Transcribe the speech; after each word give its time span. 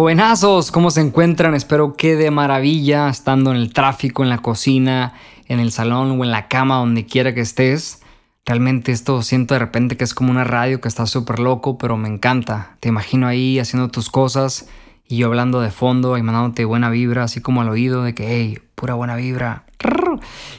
Jovenazos, 0.00 0.70
¿cómo 0.70 0.90
se 0.90 1.02
encuentran? 1.02 1.54
Espero 1.54 1.94
que 1.94 2.16
de 2.16 2.30
maravilla, 2.30 3.10
estando 3.10 3.50
en 3.50 3.58
el 3.58 3.74
tráfico, 3.74 4.22
en 4.22 4.30
la 4.30 4.38
cocina, 4.38 5.12
en 5.46 5.60
el 5.60 5.72
salón 5.72 6.18
o 6.18 6.24
en 6.24 6.30
la 6.30 6.48
cama, 6.48 6.76
donde 6.76 7.04
quiera 7.04 7.34
que 7.34 7.42
estés. 7.42 8.00
Realmente 8.46 8.92
esto 8.92 9.20
siento 9.20 9.52
de 9.52 9.60
repente 9.60 9.98
que 9.98 10.04
es 10.04 10.14
como 10.14 10.30
una 10.30 10.44
radio 10.44 10.80
que 10.80 10.88
está 10.88 11.04
súper 11.04 11.38
loco, 11.38 11.76
pero 11.76 11.98
me 11.98 12.08
encanta. 12.08 12.78
Te 12.80 12.88
imagino 12.88 13.26
ahí 13.26 13.58
haciendo 13.58 13.88
tus 13.90 14.08
cosas 14.08 14.70
y 15.06 15.18
yo 15.18 15.26
hablando 15.26 15.60
de 15.60 15.70
fondo 15.70 16.16
y 16.16 16.22
mandándote 16.22 16.64
buena 16.64 16.88
vibra, 16.88 17.24
así 17.24 17.42
como 17.42 17.60
al 17.60 17.68
oído 17.68 18.02
de 18.02 18.14
que, 18.14 18.26
hey, 18.26 18.58
pura 18.76 18.94
buena 18.94 19.16
vibra. 19.16 19.64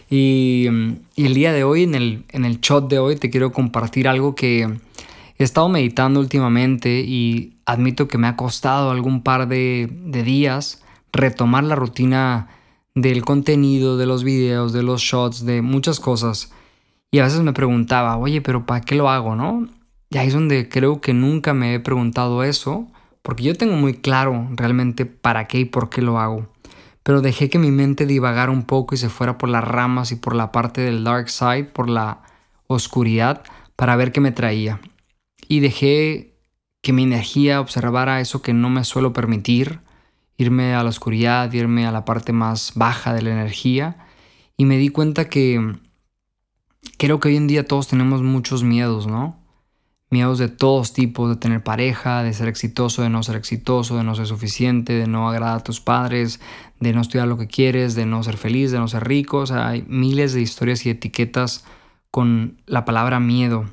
Y, 0.07 0.67
y 1.15 1.25
el 1.25 1.33
día 1.33 1.51
de 1.51 1.63
hoy, 1.63 1.81
en 1.81 1.95
el, 1.95 2.25
en 2.29 2.45
el 2.45 2.59
shot 2.59 2.87
de 2.87 2.99
hoy, 2.99 3.15
te 3.15 3.31
quiero 3.31 3.51
compartir 3.51 4.07
algo 4.07 4.35
que 4.35 4.69
he 5.43 5.45
estado 5.45 5.69
meditando 5.69 6.19
últimamente 6.19 7.01
y 7.01 7.57
admito 7.65 8.07
que 8.07 8.17
me 8.17 8.27
ha 8.27 8.35
costado 8.35 8.91
algún 8.91 9.23
par 9.23 9.47
de, 9.47 9.89
días 10.25 10.83
retomar 11.13 11.63
la 11.63 11.75
rutina 11.75 12.47
del 12.95 13.23
contenido, 13.23 13.97
de 13.97 14.05
los 14.05 14.23
videos, 14.23 14.73
de 14.73 14.83
los 14.83 15.01
shots, 15.01 15.45
de 15.45 15.61
muchas 15.61 15.99
cosas. 15.99 16.51
Y 17.11 17.19
a 17.19 17.23
veces 17.23 17.41
me 17.41 17.53
preguntaba, 17.53 18.17
oye, 18.17 18.41
pero 18.41 18.65
¿para 18.65 18.81
qué 18.81 18.95
lo 18.95 19.09
hago, 19.09 19.35
no? 19.35 19.67
Y 20.09 20.17
ahí 20.17 20.27
es 20.27 20.33
donde 20.33 20.69
creo 20.69 21.01
que 21.01 21.13
nunca 21.13 21.53
me 21.53 21.73
he 21.73 21.79
preguntado 21.79 22.43
eso, 22.43 22.87
porque 23.21 23.43
yo 23.43 23.55
tengo 23.55 23.75
muy 23.75 23.93
claro 23.93 24.47
realmente 24.51 25.05
para 25.05 25.47
qué 25.47 25.59
y 25.59 25.65
por 25.65 25.89
qué 25.89 26.01
lo 26.01 26.19
hago. 26.19 26.47
Pero 27.03 27.21
dejé 27.21 27.49
que 27.49 27.59
mi 27.59 27.71
mente 27.71 28.05
divagara 28.05 28.51
un 28.51 28.63
poco 28.63 28.95
y 28.95 28.97
se 28.97 29.09
fuera 29.09 29.37
por 29.37 29.49
las 29.49 29.63
ramas 29.63 30.11
y 30.11 30.15
por 30.15 30.35
la 30.35 30.51
parte 30.51 30.81
del 30.81 31.03
dark 31.03 31.29
side, 31.29 31.65
por 31.65 31.89
la 31.89 32.19
oscuridad, 32.67 33.43
para 33.75 33.95
ver 33.95 34.11
qué 34.11 34.21
me 34.21 34.31
traía. 34.31 34.79
Y 35.51 35.59
dejé 35.59 36.39
que 36.81 36.93
mi 36.93 37.03
energía 37.03 37.59
observara 37.59 38.21
eso 38.21 38.41
que 38.41 38.53
no 38.53 38.69
me 38.69 38.85
suelo 38.85 39.11
permitir, 39.11 39.81
irme 40.37 40.75
a 40.75 40.81
la 40.81 40.87
oscuridad, 40.87 41.51
irme 41.51 41.85
a 41.85 41.91
la 41.91 42.05
parte 42.05 42.31
más 42.31 42.71
baja 42.75 43.13
de 43.13 43.21
la 43.21 43.31
energía. 43.31 43.97
Y 44.55 44.63
me 44.63 44.77
di 44.77 44.87
cuenta 44.87 45.27
que 45.27 45.75
creo 46.97 47.19
que 47.19 47.27
hoy 47.27 47.35
en 47.35 47.47
día 47.47 47.65
todos 47.65 47.89
tenemos 47.89 48.21
muchos 48.21 48.63
miedos, 48.63 49.07
¿no? 49.07 49.41
Miedos 50.09 50.37
de 50.39 50.47
todos 50.47 50.93
tipos, 50.93 51.29
de 51.29 51.35
tener 51.35 51.61
pareja, 51.61 52.23
de 52.23 52.31
ser 52.31 52.47
exitoso, 52.47 53.01
de 53.01 53.09
no 53.09 53.21
ser 53.21 53.35
exitoso, 53.35 53.97
de 53.97 54.05
no 54.05 54.15
ser 54.15 54.27
suficiente, 54.27 54.93
de 54.93 55.07
no 55.07 55.27
agradar 55.27 55.57
a 55.57 55.63
tus 55.65 55.81
padres, 55.81 56.39
de 56.79 56.93
no 56.93 57.01
estudiar 57.01 57.27
lo 57.27 57.37
que 57.37 57.47
quieres, 57.47 57.93
de 57.93 58.05
no 58.05 58.23
ser 58.23 58.37
feliz, 58.37 58.71
de 58.71 58.79
no 58.79 58.87
ser 58.87 59.05
rico. 59.05 59.39
O 59.39 59.45
sea, 59.45 59.67
hay 59.67 59.83
miles 59.89 60.31
de 60.31 60.39
historias 60.39 60.85
y 60.85 60.91
etiquetas 60.91 61.65
con 62.09 62.61
la 62.67 62.85
palabra 62.85 63.19
miedo. 63.19 63.65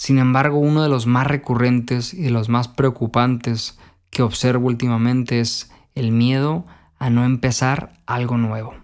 Sin 0.00 0.18
embargo, 0.18 0.56
uno 0.56 0.82
de 0.82 0.88
los 0.88 1.06
más 1.06 1.26
recurrentes 1.26 2.14
y 2.14 2.22
de 2.22 2.30
los 2.30 2.48
más 2.48 2.68
preocupantes 2.68 3.78
que 4.08 4.22
observo 4.22 4.66
últimamente 4.66 5.40
es 5.40 5.70
el 5.94 6.10
miedo 6.10 6.64
a 6.98 7.10
no 7.10 7.22
empezar 7.22 8.00
algo 8.06 8.38
nuevo. 8.38 8.74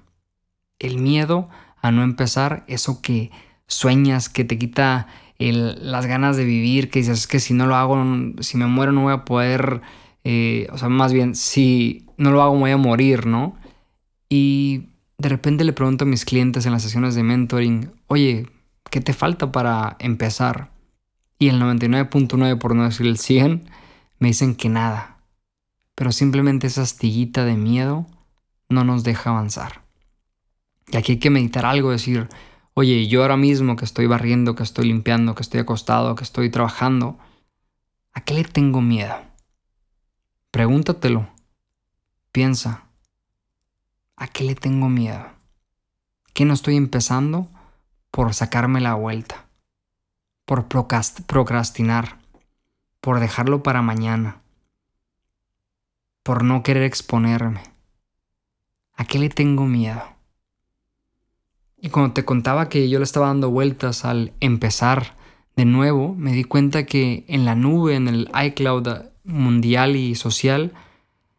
El 0.78 0.98
miedo 0.98 1.48
a 1.80 1.90
no 1.90 2.02
empezar 2.02 2.64
eso 2.68 3.00
que 3.00 3.30
sueñas, 3.66 4.28
que 4.28 4.44
te 4.44 4.58
quita 4.58 5.06
las 5.38 6.04
ganas 6.04 6.36
de 6.36 6.44
vivir, 6.44 6.90
que 6.90 6.98
dices 6.98 7.26
que 7.26 7.40
si 7.40 7.54
no 7.54 7.66
lo 7.66 7.76
hago, 7.76 7.96
si 8.40 8.58
me 8.58 8.66
muero 8.66 8.92
no 8.92 9.04
voy 9.04 9.14
a 9.14 9.24
poder, 9.24 9.80
eh, 10.22 10.66
o 10.70 10.76
sea, 10.76 10.90
más 10.90 11.14
bien, 11.14 11.34
si 11.34 12.04
no 12.18 12.30
lo 12.30 12.42
hago 12.42 12.56
me 12.56 12.60
voy 12.60 12.70
a 12.72 12.76
morir, 12.76 13.24
¿no? 13.24 13.56
Y 14.28 14.90
de 15.16 15.30
repente 15.30 15.64
le 15.64 15.72
pregunto 15.72 16.04
a 16.04 16.08
mis 16.08 16.26
clientes 16.26 16.66
en 16.66 16.72
las 16.72 16.82
sesiones 16.82 17.14
de 17.14 17.22
mentoring, 17.22 17.90
oye, 18.06 18.50
¿qué 18.90 19.00
te 19.00 19.14
falta 19.14 19.50
para 19.50 19.96
empezar? 19.98 20.75
Y 21.38 21.48
el 21.48 21.60
99.9, 21.60 22.58
por 22.58 22.74
no 22.74 22.84
decir 22.84 23.06
el 23.06 23.18
100, 23.18 23.68
me 24.18 24.28
dicen 24.28 24.54
que 24.54 24.68
nada. 24.68 25.18
Pero 25.94 26.12
simplemente 26.12 26.66
esa 26.66 26.82
astillita 26.82 27.44
de 27.44 27.56
miedo 27.56 28.06
no 28.68 28.84
nos 28.84 29.04
deja 29.04 29.30
avanzar. 29.30 29.82
Y 30.88 30.96
aquí 30.96 31.12
hay 31.12 31.18
que 31.18 31.30
meditar 31.30 31.66
algo, 31.66 31.90
decir, 31.90 32.28
oye, 32.74 33.06
yo 33.08 33.22
ahora 33.22 33.36
mismo 33.36 33.76
que 33.76 33.84
estoy 33.84 34.06
barriendo, 34.06 34.54
que 34.54 34.62
estoy 34.62 34.86
limpiando, 34.86 35.34
que 35.34 35.42
estoy 35.42 35.60
acostado, 35.60 36.14
que 36.14 36.24
estoy 36.24 36.50
trabajando, 36.50 37.18
¿a 38.12 38.20
qué 38.22 38.34
le 38.34 38.44
tengo 38.44 38.80
miedo? 38.80 39.16
Pregúntatelo. 40.50 41.28
Piensa, 42.32 42.84
¿a 44.16 44.28
qué 44.28 44.44
le 44.44 44.54
tengo 44.54 44.88
miedo? 44.88 45.26
¿Qué 46.32 46.44
no 46.44 46.54
estoy 46.54 46.76
empezando 46.76 47.48
por 48.10 48.32
sacarme 48.34 48.80
la 48.80 48.94
vuelta? 48.94 49.45
Por 50.46 50.68
procrastinar, 50.68 52.18
por 53.02 53.20
dejarlo 53.20 53.62
para 53.62 53.82
mañana, 53.82 54.40
por 56.22 56.42
no 56.42 56.62
querer 56.62 56.84
exponerme. 56.84 57.60
¿A 58.94 59.04
qué 59.04 59.18
le 59.18 59.28
tengo 59.28 59.66
miedo? 59.66 60.02
Y 61.78 61.90
cuando 61.90 62.14
te 62.14 62.24
contaba 62.24 62.68
que 62.68 62.88
yo 62.88 62.98
le 62.98 63.04
estaba 63.04 63.26
dando 63.26 63.50
vueltas 63.50 64.04
al 64.04 64.32
empezar 64.40 65.14
de 65.56 65.66
nuevo, 65.66 66.14
me 66.14 66.32
di 66.32 66.44
cuenta 66.44 66.86
que 66.86 67.24
en 67.28 67.44
la 67.44 67.54
nube, 67.54 67.94
en 67.94 68.08
el 68.08 68.30
iCloud 68.46 68.88
mundial 69.24 69.96
y 69.96 70.14
social, 70.14 70.72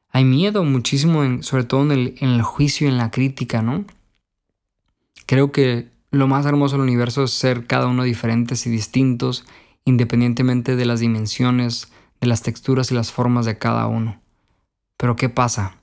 hay 0.09 0.25
miedo 0.25 0.63
muchísimo, 0.63 1.41
sobre 1.43 1.63
todo 1.63 1.91
en 1.91 2.15
el, 2.19 2.41
juicio 2.41 2.87
y 2.87 2.91
en 2.91 2.97
la 2.97 3.11
crítica, 3.11 3.61
¿no? 3.61 3.85
Creo 5.25 5.51
que 5.51 5.89
lo 6.11 6.27
más 6.27 6.45
hermoso 6.45 6.75
del 6.75 6.83
universo 6.83 7.23
es 7.23 7.31
ser 7.31 7.67
cada 7.67 7.87
uno 7.87 8.03
diferentes 8.03 8.65
y 8.65 8.69
distintos, 8.69 9.45
independientemente 9.83 10.75
de 10.75 10.85
las 10.85 10.99
dimensiones, 10.99 11.91
de 12.21 12.27
las 12.27 12.41
texturas 12.41 12.91
y 12.91 12.95
las 12.95 13.11
formas 13.11 13.45
de 13.45 13.57
cada 13.57 13.87
uno. 13.87 14.21
Pero 14.97 15.15
¿qué 15.15 15.29
pasa? 15.29 15.77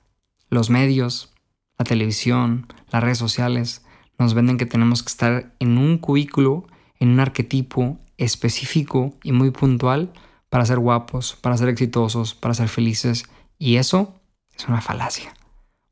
Los 0.49 0.69
medios, 0.69 1.33
la 1.77 1.85
televisión, 1.85 2.67
las 2.91 3.03
redes 3.03 3.17
sociales 3.17 3.85
nos 4.17 4.33
venden 4.33 4.57
que 4.57 4.65
tenemos 4.65 5.03
que 5.03 5.09
estar 5.09 5.53
en 5.59 5.77
un 5.77 5.97
cubículo, 5.97 6.67
en 6.99 7.09
un 7.09 7.19
arquetipo 7.19 7.99
específico 8.17 9.13
y 9.23 9.31
muy 9.31 9.51
puntual 9.51 10.11
para 10.49 10.65
ser 10.65 10.79
guapos, 10.79 11.37
para 11.41 11.57
ser 11.57 11.69
exitosos, 11.69 12.33
para 12.33 12.53
ser 12.53 12.69
felices. 12.69 13.25
Y 13.59 13.75
eso 13.75 14.15
es 14.55 14.67
una 14.67 14.81
falacia. 14.81 15.33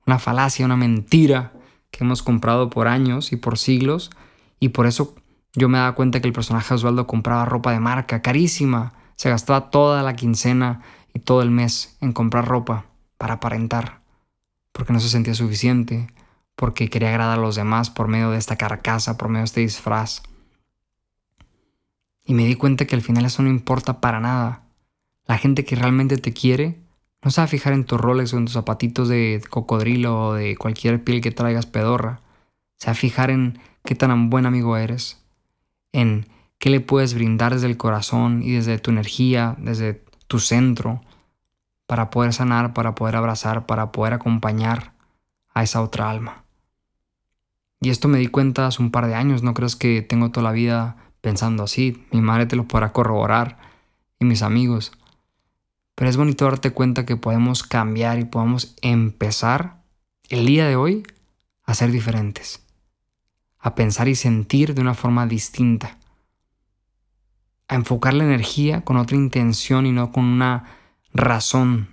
Una 0.05 0.19
falacia, 0.19 0.65
una 0.65 0.75
mentira 0.75 1.53
que 1.93 2.03
hemos 2.03 2.23
comprado 2.23 2.71
por 2.71 2.87
años 2.87 3.31
y 3.31 3.35
por 3.35 3.59
siglos 3.59 4.09
y 4.59 4.69
por 4.69 4.87
eso 4.87 5.15
yo 5.53 5.69
me 5.69 5.77
daba 5.77 5.93
cuenta 5.93 6.19
que 6.19 6.27
el 6.27 6.33
personaje 6.33 6.73
Osvaldo 6.73 7.05
compraba 7.05 7.45
ropa 7.45 7.71
de 7.71 7.79
marca 7.79 8.23
carísima, 8.23 8.93
se 9.15 9.29
gastaba 9.29 9.69
toda 9.69 10.01
la 10.01 10.15
quincena 10.15 10.81
y 11.13 11.19
todo 11.19 11.43
el 11.43 11.51
mes 11.51 11.95
en 12.01 12.11
comprar 12.11 12.47
ropa 12.47 12.87
para 13.19 13.35
aparentar, 13.35 14.01
porque 14.71 14.91
no 14.91 14.99
se 14.99 15.07
sentía 15.07 15.35
suficiente, 15.35 16.07
porque 16.55 16.89
quería 16.89 17.09
agradar 17.09 17.37
a 17.37 17.41
los 17.41 17.55
demás 17.55 17.91
por 17.91 18.07
medio 18.07 18.31
de 18.31 18.39
esta 18.39 18.55
carcasa, 18.55 19.15
por 19.15 19.29
medio 19.29 19.41
de 19.41 19.45
este 19.45 19.61
disfraz. 19.61 20.23
Y 22.25 22.33
me 22.33 22.45
di 22.45 22.55
cuenta 22.55 22.85
que 22.85 22.95
al 22.95 23.03
final 23.03 23.25
eso 23.25 23.43
no 23.43 23.49
importa 23.49 24.01
para 24.01 24.19
nada. 24.19 24.63
La 25.27 25.37
gente 25.37 25.63
que 25.63 25.75
realmente 25.75 26.17
te 26.17 26.33
quiere 26.33 26.82
no 27.23 27.31
se 27.31 27.41
va 27.41 27.45
a 27.45 27.47
fijar 27.47 27.73
en 27.73 27.85
tus 27.85 27.99
roles 27.99 28.33
o 28.33 28.37
en 28.37 28.45
tus 28.45 28.53
zapatitos 28.53 29.07
de 29.07 29.41
cocodrilo 29.49 30.27
o 30.27 30.33
de 30.33 30.57
cualquier 30.57 31.03
piel 31.03 31.21
que 31.21 31.31
traigas 31.31 31.65
pedorra. 31.65 32.21
Se 32.77 32.87
va 32.87 32.91
a 32.91 32.95
fijar 32.95 33.31
en 33.31 33.59
qué 33.85 33.95
tan 33.95 34.29
buen 34.29 34.45
amigo 34.45 34.75
eres, 34.75 35.23
en 35.93 36.27
qué 36.59 36.69
le 36.69 36.81
puedes 36.81 37.13
brindar 37.13 37.53
desde 37.53 37.67
el 37.67 37.77
corazón 37.77 38.43
y 38.43 38.51
desde 38.51 38.77
tu 38.77 38.91
energía, 38.91 39.55
desde 39.57 40.03
tu 40.27 40.39
centro, 40.39 41.01
para 41.87 42.09
poder 42.09 42.33
sanar, 42.33 42.73
para 42.73 42.95
poder 42.95 43.15
abrazar, 43.15 43.65
para 43.65 43.91
poder 43.91 44.13
acompañar 44.13 44.93
a 45.53 45.63
esa 45.63 45.81
otra 45.81 46.09
alma. 46.09 46.43
Y 47.79 47.89
esto 47.89 48.07
me 48.07 48.17
di 48.17 48.27
cuenta 48.27 48.67
hace 48.67 48.81
un 48.81 48.91
par 48.91 49.07
de 49.07 49.15
años, 49.15 49.43
no 49.43 49.53
crees 49.53 49.75
que 49.75 50.01
tengo 50.01 50.31
toda 50.31 50.45
la 50.45 50.53
vida 50.53 50.97
pensando 51.21 51.63
así, 51.63 52.05
mi 52.11 52.21
madre 52.21 52.45
te 52.45 52.55
lo 52.55 52.65
podrá 52.65 52.91
corroborar 52.91 53.57
y 54.19 54.25
mis 54.25 54.41
amigos. 54.41 54.91
Pero 55.95 56.09
es 56.09 56.17
bonito 56.17 56.45
darte 56.45 56.71
cuenta 56.71 57.05
que 57.05 57.17
podemos 57.17 57.63
cambiar 57.63 58.19
y 58.19 58.25
podemos 58.25 58.75
empezar 58.81 59.83
el 60.29 60.45
día 60.45 60.67
de 60.67 60.75
hoy 60.75 61.03
a 61.63 61.73
ser 61.73 61.91
diferentes, 61.91 62.65
a 63.59 63.75
pensar 63.75 64.07
y 64.07 64.15
sentir 64.15 64.73
de 64.73 64.81
una 64.81 64.93
forma 64.93 65.27
distinta, 65.27 65.97
a 67.67 67.75
enfocar 67.75 68.13
la 68.13 68.23
energía 68.23 68.81
con 68.81 68.97
otra 68.97 69.17
intención 69.17 69.85
y 69.85 69.91
no 69.91 70.11
con 70.11 70.25
una 70.25 70.65
razón. 71.13 71.89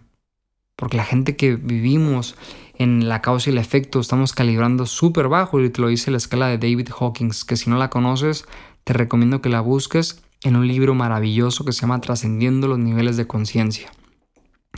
Porque 0.76 0.96
la 0.96 1.04
gente 1.04 1.36
que 1.36 1.56
vivimos 1.56 2.36
en 2.74 3.08
la 3.08 3.20
causa 3.20 3.50
y 3.50 3.52
el 3.52 3.58
efecto 3.58 4.00
estamos 4.00 4.32
calibrando 4.32 4.86
súper 4.86 5.28
bajo 5.28 5.60
y 5.60 5.68
te 5.68 5.82
lo 5.82 5.88
dice 5.88 6.10
la 6.10 6.16
escala 6.16 6.48
de 6.48 6.56
David 6.56 6.88
Hawkins, 6.98 7.44
que 7.44 7.56
si 7.56 7.68
no 7.68 7.76
la 7.76 7.90
conoces 7.90 8.46
te 8.84 8.92
recomiendo 8.92 9.40
que 9.40 9.48
la 9.48 9.60
busques 9.60 10.22
en 10.42 10.56
un 10.56 10.66
libro 10.66 10.94
maravilloso 10.94 11.64
que 11.64 11.72
se 11.72 11.82
llama 11.82 12.00
Trascendiendo 12.00 12.66
los 12.68 12.78
niveles 12.78 13.16
de 13.16 13.26
conciencia. 13.26 13.90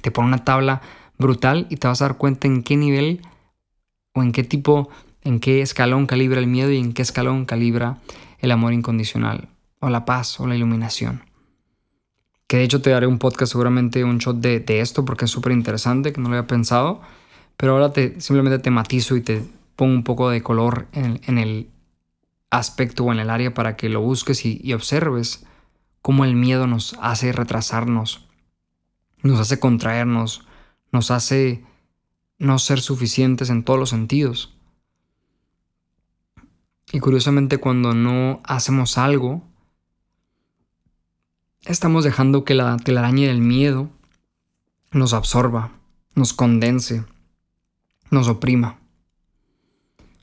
Te 0.00 0.10
pone 0.10 0.28
una 0.28 0.44
tabla 0.44 0.82
brutal 1.18 1.66
y 1.70 1.76
te 1.76 1.88
vas 1.88 2.02
a 2.02 2.06
dar 2.06 2.18
cuenta 2.18 2.48
en 2.48 2.62
qué 2.62 2.76
nivel 2.76 3.22
o 4.14 4.22
en 4.22 4.32
qué 4.32 4.42
tipo, 4.42 4.90
en 5.22 5.40
qué 5.40 5.62
escalón 5.62 6.06
calibra 6.06 6.40
el 6.40 6.46
miedo 6.46 6.70
y 6.70 6.78
en 6.78 6.92
qué 6.92 7.02
escalón 7.02 7.44
calibra 7.44 7.98
el 8.40 8.50
amor 8.50 8.72
incondicional 8.72 9.48
o 9.80 9.88
la 9.88 10.04
paz 10.04 10.40
o 10.40 10.46
la 10.46 10.56
iluminación. 10.56 11.22
Que 12.46 12.58
de 12.58 12.64
hecho 12.64 12.82
te 12.82 12.90
daré 12.90 13.06
un 13.06 13.18
podcast 13.18 13.52
seguramente, 13.52 14.04
un 14.04 14.18
shot 14.18 14.36
de, 14.38 14.80
esto, 14.80 15.04
porque 15.04 15.24
es 15.24 15.30
súper 15.30 15.52
interesante, 15.52 16.12
que 16.12 16.20
no 16.20 16.28
lo 16.28 16.36
había 16.36 16.46
pensado. 16.46 17.00
Pero 17.56 17.72
ahora 17.72 17.92
te, 17.92 18.20
simplemente 18.20 18.58
te 18.58 18.70
matizo 18.70 19.16
y 19.16 19.22
te 19.22 19.42
pongo 19.76 19.94
un 19.94 20.04
poco 20.04 20.28
de 20.28 20.42
color 20.42 20.86
en, 20.92 21.38
el 21.38 21.70
aspecto 22.50 23.04
o 23.04 23.12
en 23.12 23.20
el 23.20 23.30
área 23.30 23.54
para 23.54 23.76
que 23.76 23.88
lo 23.88 24.02
busques 24.02 24.44
y, 24.44 24.60
y 24.62 24.74
observes 24.74 25.46
cómo 26.02 26.24
el 26.24 26.34
miedo 26.34 26.66
nos 26.66 26.96
hace 27.00 27.32
retrasarnos, 27.32 28.26
nos 29.22 29.40
hace 29.40 29.58
contraernos, 29.58 30.44
nos 30.90 31.10
hace 31.10 31.64
no 32.38 32.58
ser 32.58 32.80
suficientes 32.80 33.48
en 33.50 33.62
todos 33.62 33.78
los 33.78 33.90
sentidos. 33.90 34.54
Y 36.92 36.98
curiosamente 36.98 37.58
cuando 37.58 37.94
no 37.94 38.40
hacemos 38.44 38.98
algo, 38.98 39.42
estamos 41.64 42.04
dejando 42.04 42.44
que 42.44 42.54
la 42.54 42.76
telaraña 42.76 43.28
del 43.28 43.40
miedo 43.40 43.88
nos 44.90 45.14
absorba, 45.14 45.72
nos 46.14 46.32
condense, 46.32 47.04
nos 48.10 48.28
oprima. 48.28 48.78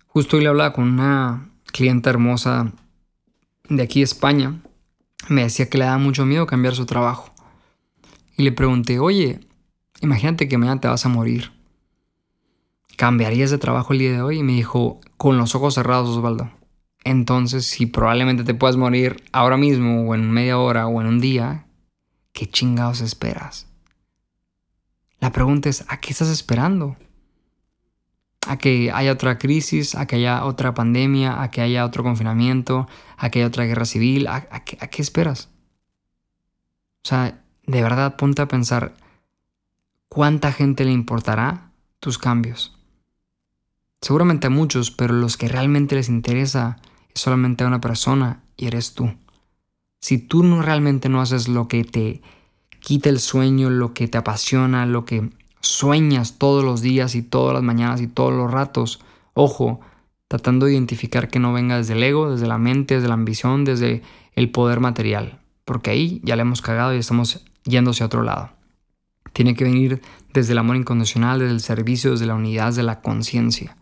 Justo 0.07 0.37
hoy 0.37 0.43
le 0.43 0.49
hablaba 0.49 0.73
con 0.73 0.83
una 0.85 1.49
clienta 1.71 2.09
hermosa 2.09 2.71
de 3.69 3.81
aquí 3.81 4.01
España. 4.01 4.61
Me 5.27 5.43
decía 5.43 5.69
que 5.69 5.77
le 5.77 5.85
da 5.85 5.97
mucho 5.97 6.25
miedo 6.25 6.47
cambiar 6.47 6.75
su 6.75 6.85
trabajo. 6.85 7.33
Y 8.37 8.43
le 8.43 8.51
pregunté, 8.51 8.99
oye, 8.99 9.39
imagínate 10.01 10.47
que 10.47 10.57
mañana 10.57 10.79
te 10.79 10.87
vas 10.87 11.05
a 11.05 11.09
morir. 11.09 11.51
¿Cambiarías 12.95 13.51
de 13.51 13.57
trabajo 13.57 13.93
el 13.93 13.99
día 13.99 14.13
de 14.13 14.21
hoy? 14.21 14.39
Y 14.39 14.43
me 14.43 14.53
dijo, 14.53 14.99
con 15.17 15.37
los 15.37 15.55
ojos 15.55 15.75
cerrados, 15.75 16.09
Osvaldo. 16.09 16.49
Entonces, 17.03 17.65
si 17.65 17.85
probablemente 17.85 18.43
te 18.43 18.53
puedas 18.53 18.77
morir 18.77 19.23
ahora 19.31 19.57
mismo, 19.57 20.09
o 20.09 20.15
en 20.15 20.31
media 20.31 20.57
hora, 20.57 20.87
o 20.87 20.99
en 21.01 21.07
un 21.07 21.19
día, 21.19 21.65
¿qué 22.33 22.45
chingados 22.47 23.01
esperas? 23.01 23.67
La 25.19 25.31
pregunta 25.31 25.69
es, 25.69 25.85
¿a 25.87 25.99
qué 25.99 26.11
estás 26.11 26.29
esperando? 26.29 26.97
¿A 28.49 28.57
que 28.57 28.89
haya 28.91 29.11
otra 29.11 29.37
crisis? 29.37 29.93
¿A 29.93 30.07
que 30.07 30.15
haya 30.15 30.43
otra 30.43 30.73
pandemia? 30.73 31.43
¿A 31.43 31.51
que 31.51 31.61
haya 31.61 31.85
otro 31.85 32.01
confinamiento? 32.01 32.87
¿A 33.15 33.29
que 33.29 33.37
haya 33.37 33.47
otra 33.47 33.65
guerra 33.65 33.85
civil? 33.85 34.25
¿A, 34.25 34.41
qué, 34.63 35.01
esperas? 35.03 35.49
O 37.03 37.07
sea, 37.07 37.43
de 37.67 37.83
verdad 37.83 38.15
ponte 38.17 38.41
a 38.41 38.47
pensar, 38.47 38.95
¿cuánta 40.07 40.51
gente 40.51 40.83
le 40.83 40.91
importará 40.91 41.73
tus 41.99 42.17
cambios? 42.17 42.75
Seguramente 44.01 44.47
a 44.47 44.49
muchos, 44.49 44.89
pero 44.89 45.13
los 45.13 45.37
que 45.37 45.47
realmente 45.47 45.93
les 45.93 46.09
interesa 46.09 46.77
es 47.13 47.21
solamente 47.21 47.63
a 47.63 47.67
una 47.67 47.81
persona 47.81 48.41
y 48.57 48.65
eres 48.65 48.95
tú. 48.95 49.13
Si 50.01 50.17
tú 50.17 50.41
no 50.41 50.63
realmente 50.63 51.07
no 51.07 51.21
haces 51.21 51.49
lo 51.49 51.67
que 51.67 51.83
te 51.83 52.23
quita 52.79 53.09
el 53.09 53.19
sueño, 53.19 53.69
lo 53.69 53.93
que 53.93 54.07
te 54.07 54.17
apasiona, 54.17 54.87
lo 54.87 55.05
que 55.05 55.29
sueñas 55.61 56.37
todos 56.37 56.63
los 56.63 56.81
días 56.81 57.15
y 57.15 57.21
todas 57.21 57.53
las 57.53 57.63
mañanas 57.63 58.01
y 58.01 58.07
todos 58.07 58.33
los 58.33 58.49
ratos, 58.49 58.99
ojo, 59.33 59.79
tratando 60.27 60.65
de 60.65 60.73
identificar 60.73 61.27
que 61.27 61.39
no 61.39 61.53
venga 61.53 61.77
desde 61.77 61.93
el 61.93 62.03
ego, 62.03 62.31
desde 62.31 62.47
la 62.47 62.57
mente, 62.57 62.95
desde 62.95 63.07
la 63.07 63.15
ambición, 63.15 63.65
desde 63.65 64.03
el 64.33 64.51
poder 64.51 64.79
material, 64.79 65.39
porque 65.65 65.89
ahí 65.89 66.21
ya 66.23 66.35
le 66.35 66.43
hemos 66.43 66.61
cagado 66.61 66.93
y 66.93 66.97
estamos 66.97 67.43
yendo 67.63 67.91
hacia 67.91 68.05
otro 68.05 68.23
lado. 68.23 68.51
Tiene 69.33 69.55
que 69.55 69.63
venir 69.63 70.01
desde 70.33 70.53
el 70.53 70.59
amor 70.59 70.75
incondicional, 70.75 71.39
desde 71.39 71.53
el 71.53 71.61
servicio, 71.61 72.11
desde 72.11 72.25
la 72.25 72.35
unidad, 72.35 72.67
desde 72.67 72.83
la 72.83 73.01
conciencia. 73.01 73.77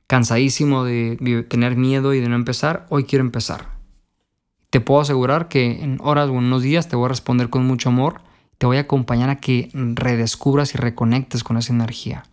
cansadísimo 0.07 0.83
de 0.83 1.45
tener 1.49 1.77
miedo 1.77 2.13
y 2.13 2.19
de 2.19 2.29
no 2.29 2.35
empezar, 2.35 2.85
hoy 2.89 3.05
quiero 3.05 3.23
empezar. 3.23 3.75
Te 4.75 4.81
puedo 4.81 4.99
asegurar 4.99 5.47
que 5.47 5.83
en 5.83 5.99
horas 6.01 6.27
o 6.27 6.33
en 6.33 6.39
unos 6.39 6.61
días 6.61 6.89
te 6.89 6.97
voy 6.97 7.05
a 7.05 7.07
responder 7.07 7.49
con 7.49 7.65
mucho 7.65 7.87
amor. 7.87 8.19
Te 8.57 8.65
voy 8.65 8.75
a 8.75 8.81
acompañar 8.81 9.29
a 9.29 9.37
que 9.37 9.69
redescubras 9.73 10.75
y 10.75 10.77
reconectes 10.77 11.45
con 11.45 11.55
esa 11.55 11.71
energía. 11.71 12.25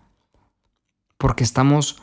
Porque 1.22 1.44
estamos 1.44 2.02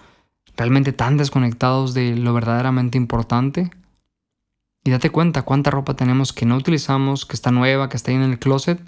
realmente 0.56 0.94
tan 0.94 1.18
desconectados 1.18 1.94
de 1.94 2.16
lo 2.16 2.33
verdaderamente 2.33 2.98
importante. 2.98 3.69
Y 4.86 4.92
date 4.92 5.10
cuenta 5.10 5.42
cuánta 5.42 5.71
ropa 5.71 5.98
tenemos 5.98 6.31
que 6.31 6.45
no 6.45 6.56
utilizamos, 6.56 7.25
que 7.25 7.36
está 7.36 7.51
nueva, 7.51 7.89
que 7.89 7.98
está 7.98 8.12
ahí 8.12 8.16
en 8.16 8.24
el 8.24 8.39
closet, 8.39 8.80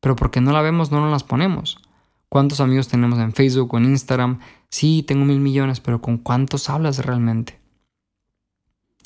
pero 0.00 0.16
porque 0.16 0.40
no 0.40 0.50
la 0.50 0.60
vemos 0.60 0.90
no 0.90 1.00
nos 1.00 1.12
las 1.12 1.22
ponemos. 1.22 1.78
¿Cuántos 2.28 2.60
amigos 2.60 2.88
tenemos 2.88 3.20
en 3.20 3.32
Facebook 3.32 3.72
o 3.72 3.78
en 3.78 3.84
Instagram? 3.84 4.40
Sí, 4.70 5.04
tengo 5.06 5.24
mil 5.24 5.38
millones, 5.38 5.78
pero 5.78 6.00
¿con 6.00 6.18
cuántos 6.18 6.68
hablas 6.68 6.98
realmente? 6.98 7.60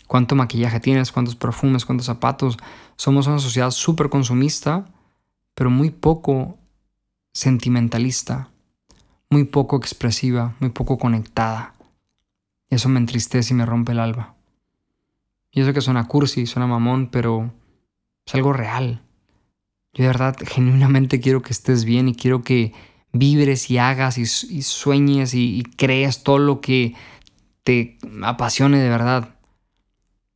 cuánto 0.06 0.34
maquillaje 0.34 0.80
tienes, 0.80 1.12
cuántos 1.12 1.36
perfumes, 1.36 1.84
cuántos 1.84 2.06
zapatos. 2.06 2.56
Somos 2.96 3.26
una 3.26 3.38
sociedad 3.38 3.70
súper 3.70 4.08
consumista, 4.08 4.86
pero 5.54 5.70
muy 5.70 5.90
poco 5.90 6.58
sentimentalista, 7.32 8.50
muy 9.34 9.42
poco 9.42 9.76
expresiva, 9.76 10.54
muy 10.60 10.70
poco 10.70 10.96
conectada. 10.96 11.74
Eso 12.70 12.88
me 12.88 13.00
entristece 13.00 13.52
y 13.52 13.56
me 13.56 13.66
rompe 13.66 13.90
el 13.90 13.98
alma. 13.98 14.36
Y 15.50 15.60
eso 15.60 15.72
que 15.72 15.80
suena 15.80 16.06
cursi, 16.06 16.46
suena 16.46 16.68
mamón, 16.68 17.08
pero 17.08 17.52
es 18.24 18.32
algo 18.36 18.52
real. 18.52 19.02
Yo 19.92 20.04
de 20.04 20.06
verdad 20.06 20.36
genuinamente 20.46 21.18
quiero 21.18 21.42
que 21.42 21.52
estés 21.52 21.84
bien 21.84 22.06
y 22.06 22.14
quiero 22.14 22.42
que 22.44 22.74
vibres 23.12 23.72
y 23.72 23.78
hagas 23.78 24.18
y, 24.18 24.26
sueñes 24.62 25.34
y, 25.34 25.58
y 25.58 25.62
crees 25.64 26.22
todo 26.22 26.38
lo 26.38 26.60
que 26.60 26.94
te 27.64 27.98
apasione 28.22 28.78
de 28.78 28.88
verdad. 28.88 29.33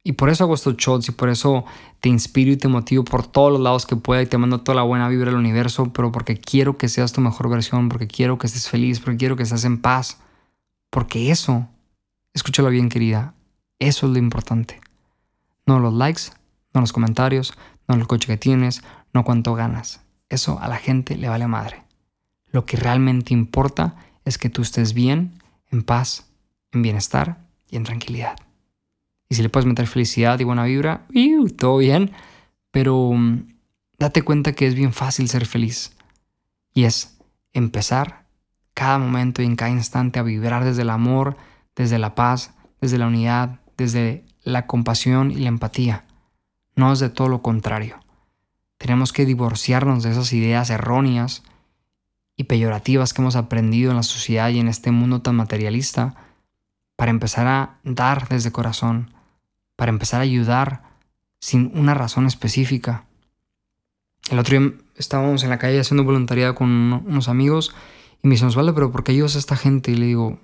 Y 0.08 0.12
por 0.12 0.30
eso 0.30 0.44
hago 0.44 0.54
estos 0.54 0.74
shots 0.78 1.10
y 1.10 1.12
por 1.12 1.28
eso 1.28 1.66
te 2.00 2.08
inspiro 2.08 2.50
y 2.50 2.56
te 2.56 2.66
motivo 2.66 3.04
por 3.04 3.26
todos 3.26 3.52
los 3.52 3.60
lados 3.60 3.84
que 3.84 3.94
pueda 3.94 4.22
y 4.22 4.26
te 4.26 4.38
mando 4.38 4.62
toda 4.62 4.76
la 4.76 4.82
buena 4.82 5.06
vibra 5.06 5.26
del 5.26 5.38
universo, 5.38 5.92
pero 5.92 6.10
porque 6.10 6.38
quiero 6.38 6.78
que 6.78 6.88
seas 6.88 7.12
tu 7.12 7.20
mejor 7.20 7.50
versión, 7.50 7.90
porque 7.90 8.06
quiero 8.06 8.38
que 8.38 8.46
estés 8.46 8.70
feliz, 8.70 9.00
porque 9.00 9.18
quiero 9.18 9.36
que 9.36 9.42
estés 9.42 9.66
en 9.66 9.82
paz. 9.82 10.18
Porque 10.88 11.30
eso, 11.30 11.68
escúchalo 12.32 12.70
bien 12.70 12.88
querida, 12.88 13.34
eso 13.78 14.06
es 14.06 14.12
lo 14.14 14.18
importante. 14.18 14.80
No 15.66 15.78
los 15.78 15.92
likes, 15.92 16.22
no 16.72 16.80
los 16.80 16.94
comentarios, 16.94 17.52
no 17.86 17.94
el 17.94 18.06
coche 18.06 18.28
que 18.28 18.38
tienes, 18.38 18.82
no 19.12 19.24
cuánto 19.24 19.52
ganas. 19.56 20.00
Eso 20.30 20.58
a 20.58 20.68
la 20.68 20.78
gente 20.78 21.18
le 21.18 21.28
vale 21.28 21.46
madre. 21.48 21.84
Lo 22.46 22.64
que 22.64 22.78
realmente 22.78 23.34
importa 23.34 23.96
es 24.24 24.38
que 24.38 24.48
tú 24.48 24.62
estés 24.62 24.94
bien, 24.94 25.42
en 25.70 25.82
paz, 25.82 26.30
en 26.72 26.80
bienestar 26.80 27.44
y 27.68 27.76
en 27.76 27.84
tranquilidad. 27.84 28.47
Y 29.28 29.34
si 29.34 29.42
le 29.42 29.48
puedes 29.48 29.66
meter 29.66 29.86
felicidad 29.86 30.38
y 30.40 30.44
buena 30.44 30.64
vibra, 30.64 31.06
todo 31.56 31.78
bien. 31.78 32.12
Pero 32.70 33.12
mm, 33.12 33.48
date 33.98 34.22
cuenta 34.22 34.52
que 34.52 34.66
es 34.66 34.74
bien 34.74 34.92
fácil 34.92 35.28
ser 35.28 35.46
feliz. 35.46 35.96
Y 36.72 36.84
es 36.84 37.18
empezar 37.52 38.26
cada 38.74 38.98
momento 38.98 39.42
y 39.42 39.46
en 39.46 39.56
cada 39.56 39.70
instante 39.70 40.18
a 40.18 40.22
vibrar 40.22 40.64
desde 40.64 40.82
el 40.82 40.90
amor, 40.90 41.36
desde 41.74 41.98
la 41.98 42.14
paz, 42.14 42.54
desde 42.80 42.98
la 42.98 43.06
unidad, 43.08 43.60
desde 43.76 44.24
la 44.42 44.66
compasión 44.66 45.30
y 45.30 45.36
la 45.36 45.48
empatía. 45.48 46.04
No 46.76 46.92
es 46.92 47.00
de 47.00 47.10
todo 47.10 47.28
lo 47.28 47.42
contrario. 47.42 47.98
Tenemos 48.78 49.12
que 49.12 49.26
divorciarnos 49.26 50.04
de 50.04 50.12
esas 50.12 50.32
ideas 50.32 50.70
erróneas 50.70 51.42
y 52.36 52.44
peyorativas 52.44 53.12
que 53.12 53.20
hemos 53.20 53.34
aprendido 53.34 53.90
en 53.90 53.96
la 53.96 54.04
sociedad 54.04 54.48
y 54.50 54.60
en 54.60 54.68
este 54.68 54.92
mundo 54.92 55.20
tan 55.22 55.34
materialista 55.34 56.14
para 56.96 57.10
empezar 57.10 57.48
a 57.48 57.78
dar 57.82 58.28
desde 58.28 58.52
corazón, 58.52 59.10
para 59.78 59.90
empezar 59.90 60.18
a 60.18 60.24
ayudar 60.24 60.82
sin 61.38 61.70
una 61.72 61.94
razón 61.94 62.26
específica. 62.26 63.04
El 64.28 64.40
otro 64.40 64.58
día 64.58 64.72
estábamos 64.96 65.44
en 65.44 65.50
la 65.50 65.58
calle 65.60 65.78
haciendo 65.78 66.02
voluntariado 66.02 66.56
con 66.56 66.68
unos 66.68 67.28
amigos 67.28 67.72
y 68.20 68.26
me 68.26 68.34
dicen, 68.34 68.48
Osvaldo, 68.48 68.74
pero 68.74 68.90
¿por 68.90 69.04
qué 69.04 69.12
ayudas 69.12 69.36
a 69.36 69.38
esta 69.38 69.54
gente? 69.54 69.92
Y 69.92 69.94
le 69.94 70.06
digo, 70.06 70.40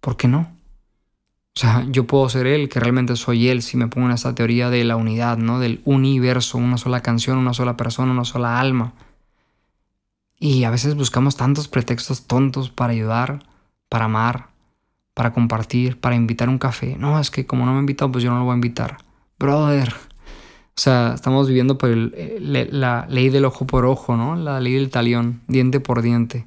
¿por 0.00 0.16
qué 0.16 0.28
no? 0.28 0.56
O 1.54 1.60
sea, 1.60 1.84
yo 1.90 2.06
puedo 2.06 2.26
ser 2.30 2.46
él, 2.46 2.70
que 2.70 2.80
realmente 2.80 3.16
soy 3.16 3.50
él, 3.50 3.60
si 3.60 3.76
me 3.76 3.88
pongo 3.88 4.06
en 4.06 4.14
esta 4.14 4.34
teoría 4.34 4.70
de 4.70 4.82
la 4.82 4.96
unidad, 4.96 5.36
¿no? 5.36 5.58
Del 5.58 5.82
universo, 5.84 6.56
una 6.56 6.78
sola 6.78 7.00
canción, 7.00 7.36
una 7.36 7.52
sola 7.52 7.76
persona, 7.76 8.12
una 8.12 8.24
sola 8.24 8.58
alma. 8.58 8.94
Y 10.38 10.64
a 10.64 10.70
veces 10.70 10.94
buscamos 10.94 11.36
tantos 11.36 11.68
pretextos 11.68 12.26
tontos 12.26 12.70
para 12.70 12.94
ayudar, 12.94 13.46
para 13.90 14.06
amar, 14.06 14.53
para 15.14 15.32
compartir, 15.32 15.98
para 15.98 16.16
invitar 16.16 16.48
un 16.48 16.58
café. 16.58 16.96
No, 16.98 17.18
es 17.18 17.30
que 17.30 17.46
como 17.46 17.64
no 17.64 17.72
me 17.72 17.78
ha 17.78 17.80
invitado, 17.80 18.12
pues 18.12 18.22
yo 18.22 18.30
no 18.30 18.38
lo 18.38 18.44
voy 18.44 18.52
a 18.52 18.56
invitar. 18.56 18.98
Brother. 19.38 19.94
O 20.76 20.80
sea, 20.80 21.12
estamos 21.14 21.46
viviendo 21.46 21.78
por 21.78 21.90
la 21.90 23.06
ley 23.08 23.28
del 23.30 23.44
ojo 23.44 23.64
por 23.64 23.86
ojo, 23.86 24.16
¿no? 24.16 24.34
La 24.34 24.60
ley 24.60 24.74
del 24.74 24.90
talión, 24.90 25.40
diente 25.46 25.78
por 25.78 26.02
diente. 26.02 26.46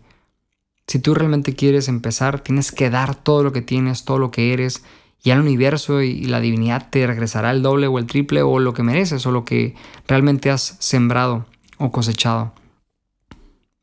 Si 0.86 1.00
tú 1.00 1.14
realmente 1.14 1.54
quieres 1.54 1.88
empezar, 1.88 2.42
tienes 2.42 2.74
que 2.74 2.90
dar 2.90 3.16
todo 3.16 3.42
lo 3.42 3.54
que 3.54 3.62
tienes, 3.62 4.04
todo 4.04 4.20
lo 4.20 4.32
que 4.32 4.52
eres, 4.52 4.84
y 5.24 5.32
al 5.32 5.42
universo 5.42 6.02
y 6.02 6.26
la 6.26 6.40
divinidad 6.40 6.90
te 6.90 7.06
regresará 7.08 7.52
el 7.52 7.62
doble 7.62 7.88
o 7.88 8.00
el 8.00 8.06
triple 8.06 8.42
o 8.42 8.60
lo 8.60 8.74
que 8.74 8.84
mereces 8.84 9.26
o 9.26 9.32
lo 9.32 9.46
que 9.46 9.76
realmente 10.08 10.52
has 10.52 10.78
sembrado 10.80 11.46
o 11.78 11.92
cosechado. 11.92 12.54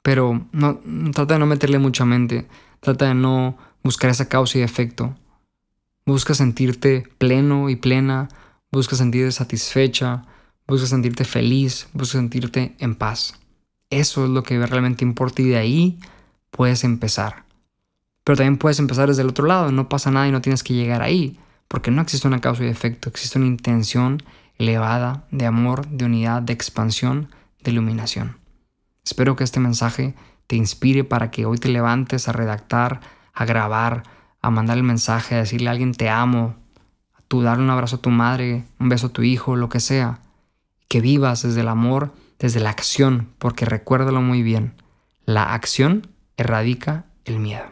Pero 0.03 0.47
no, 0.53 0.81
trata 1.13 1.35
de 1.35 1.41
no 1.41 1.47
meterle 1.47 1.79
mucha 1.79 2.05
mente, 2.05 2.47
trata 2.81 3.07
de 3.07 3.15
no 3.15 3.57
buscar 3.85 4.11
esa 4.11 4.29
causa 4.29 4.59
y 4.59 4.63
efecto. 4.63 5.15
Busca 6.07 6.35
sentirte 6.35 7.05
pleno 7.19 7.71
y 7.71 7.77
plena, 7.77 8.29
busca 8.73 8.97
sentirte 8.97 9.31
satisfecha, 9.31 10.25
busca 10.67 10.87
sentirte 10.87 11.25
feliz, 11.25 11.89
busca 11.93 12.19
sentirte 12.19 12.75
en 12.79 12.97
paz. 12.97 13.35
Eso 13.91 14.25
es 14.25 14.31
lo 14.31 14.43
que 14.43 14.67
realmente 14.67 15.05
importa 15.05 15.43
y 15.43 15.49
de 15.49 15.59
ahí 15.59 15.99
puedes 16.51 16.83
empezar. 16.83 17.45
Pero 18.25 18.37
también 18.37 18.59
puedes 18.59 18.79
empezar 18.79 19.09
desde 19.09 19.23
el 19.23 19.29
otro 19.29 19.47
lado, 19.47 19.71
no 19.71 19.89
pasa 19.89 20.11
nada 20.11 20.27
y 20.27 20.33
no 20.33 20.41
tienes 20.41 20.63
que 20.63 20.75
llegar 20.75 21.03
ahí, 21.03 21.39
porque 21.69 21.91
no 21.91 22.01
existe 22.03 22.27
una 22.27 22.41
causa 22.41 22.65
y 22.65 22.69
efecto, 22.69 23.09
existe 23.11 23.39
una 23.39 23.47
intención 23.47 24.23
elevada 24.57 25.27
de 25.31 25.47
amor, 25.47 25.87
de 25.89 26.07
unidad, 26.07 26.43
de 26.43 26.55
expansión, 26.55 27.29
de 27.63 27.71
iluminación. 27.71 28.39
Espero 29.05 29.37
que 29.37 29.45
este 29.45 29.61
mensaje 29.61 30.15
te 30.47 30.57
inspire 30.57 31.05
para 31.05 31.31
que 31.31 31.45
hoy 31.45 31.59
te 31.59 31.69
levantes 31.69 32.29
a 32.29 32.33
redactar, 32.33 33.01
a 33.35 33.45
grabar, 33.45 34.05
a 34.41 34.51
mandar 34.51 34.77
el 34.77 34.85
mensaje, 34.85 35.35
a 35.35 35.39
decirle 35.39 35.69
a 35.69 35.73
alguien 35.73 35.93
te 35.93 36.09
amo, 36.09 36.55
a 37.15 37.23
tú 37.29 37.43
darle 37.43 37.65
un 37.65 37.71
abrazo 37.71 37.97
a 37.97 38.01
tu 38.01 38.11
madre, 38.11 38.65
un 38.79 38.89
beso 38.89 39.09
a 39.09 39.13
tu 39.13 39.23
hijo, 39.23 39.57
lo 39.57 39.69
que 39.69 39.81
sea. 39.81 40.21
Que 40.89 41.01
vivas 41.01 41.43
desde 41.43 41.63
el 41.63 41.69
amor, 41.69 42.13
desde 42.39 42.61
la 42.61 42.71
acción, 42.71 43.29
porque 43.39 43.65
recuérdalo 43.65 44.21
muy 44.21 44.43
bien, 44.43 44.75
la 45.25 45.55
acción 45.55 46.07
erradica 46.37 47.07
el 47.25 47.41
miedo. 47.41 47.65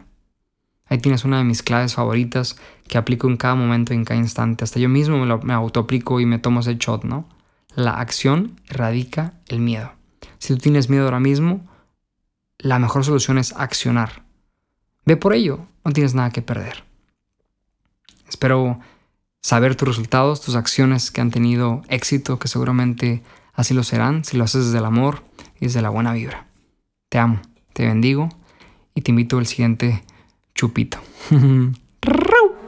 Ahí 0.85 0.97
tienes 0.97 1.23
una 1.23 1.37
de 1.37 1.43
mis 1.43 1.63
claves 1.63 1.95
favoritas 1.95 2.57
que 2.87 2.97
aplico 2.97 3.27
en 3.27 3.37
cada 3.37 3.55
momento 3.55 3.93
en 3.93 4.05
cada 4.05 4.19
instante. 4.19 4.63
Hasta 4.63 4.79
yo 4.79 4.89
mismo 4.89 5.17
me, 5.17 5.25
lo, 5.25 5.39
me 5.39 5.53
autoaplico 5.53 6.19
y 6.19 6.25
me 6.25 6.39
tomo 6.39 6.59
ese 6.59 6.75
shot, 6.75 7.03
¿no? 7.03 7.27
La 7.75 7.99
acción 7.99 8.59
erradica 8.69 9.33
el 9.47 9.59
miedo. 9.59 9.91
Si 10.37 10.53
tú 10.53 10.59
tienes 10.59 10.89
miedo 10.89 11.05
ahora 11.05 11.19
mismo, 11.19 11.65
la 12.59 12.79
mejor 12.79 13.05
solución 13.05 13.37
es 13.37 13.53
accionar. 13.53 14.22
Ve 15.05 15.17
por 15.17 15.33
ello, 15.33 15.67
no 15.83 15.91
tienes 15.91 16.13
nada 16.13 16.31
que 16.31 16.41
perder. 16.41 16.83
Espero 18.27 18.79
saber 19.41 19.75
tus 19.75 19.87
resultados, 19.87 20.41
tus 20.41 20.55
acciones 20.55 21.11
que 21.11 21.21
han 21.21 21.31
tenido 21.31 21.81
éxito, 21.89 22.39
que 22.39 22.47
seguramente 22.47 23.21
así 23.53 23.73
lo 23.73 23.83
serán 23.83 24.23
si 24.23 24.37
lo 24.37 24.45
haces 24.45 24.65
desde 24.65 24.79
el 24.79 24.85
amor 24.85 25.23
y 25.59 25.65
desde 25.65 25.81
la 25.81 25.89
buena 25.89 26.13
vibra. 26.13 26.47
Te 27.09 27.19
amo, 27.19 27.41
te 27.73 27.85
bendigo 27.85 28.29
y 28.95 29.01
te 29.01 29.11
invito 29.11 29.37
al 29.37 29.45
siguiente 29.45 30.03
chupito. 30.55 30.99